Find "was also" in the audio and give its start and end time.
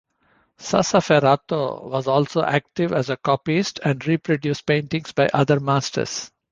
1.83-2.41